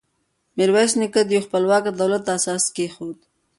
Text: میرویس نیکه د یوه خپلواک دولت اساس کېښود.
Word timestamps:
میرویس 0.57 0.91
نیکه 0.99 1.21
د 1.25 1.29
یوه 1.35 1.45
خپلواک 1.47 1.83
دولت 1.99 2.23
اساس 2.37 2.63
کېښود. 2.75 3.17